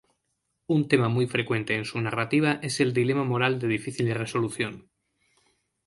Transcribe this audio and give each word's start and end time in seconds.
Un 0.65 0.87
tema 0.87 1.09
muy 1.09 1.27
frecuente 1.27 1.75
en 1.75 1.85
su 1.85 2.01
narrativa 2.01 2.53
es 2.63 2.79
el 2.79 2.91
dilema 2.91 3.23
moral 3.23 3.59
de 3.59 3.67
difícil 3.67 4.11
resolución. 4.15 4.89